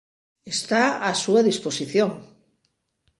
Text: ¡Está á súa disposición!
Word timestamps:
¡Está 0.53 0.83
á 1.07 1.09
súa 1.23 1.41
disposición! 1.49 2.11